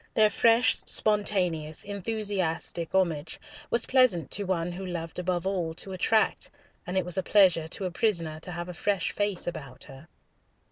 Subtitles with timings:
[0.15, 6.49] Their fresh, spontaneous, enthusiastic homage was pleasant to one who loved above all to attract,
[6.87, 10.07] and it was a pleasure to a prisoner to have a fresh face about her.